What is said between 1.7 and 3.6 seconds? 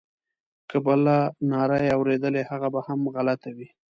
یې اورېدلې هغه به هم غلطه